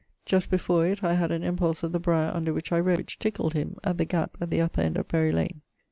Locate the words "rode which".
2.79-3.19